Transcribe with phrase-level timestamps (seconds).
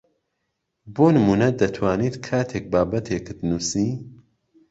[0.95, 3.89] بۆ نموونە دەتوانیت کاتێک بابەتێکت نووسی